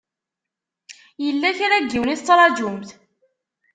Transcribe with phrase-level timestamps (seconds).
[1.23, 2.89] Yella kra n yiwen i tettṛajumt?